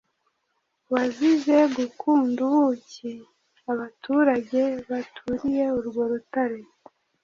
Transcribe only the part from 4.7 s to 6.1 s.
baturiye urwo